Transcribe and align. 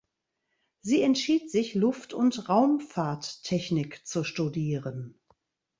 Sie 0.81 1.03
entschied 1.03 1.51
sich, 1.51 1.75
Luft- 1.75 2.11
und 2.15 2.49
Raumfahrttechnik 2.49 4.01
zu 4.07 4.23
studieren. 4.23 5.19